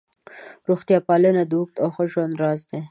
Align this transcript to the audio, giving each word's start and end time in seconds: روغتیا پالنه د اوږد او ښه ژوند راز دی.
روغتیا 0.67 0.99
پالنه 1.07 1.43
د 1.47 1.51
اوږد 1.57 1.75
او 1.83 1.89
ښه 1.95 2.03
ژوند 2.11 2.33
راز 2.41 2.59
دی. 2.69 2.79